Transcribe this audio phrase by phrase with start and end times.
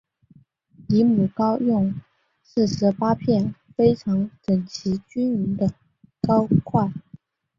[0.87, 1.93] 离母糕用
[2.41, 5.71] 四十八片非常整齐均匀的
[6.23, 6.91] 糕块。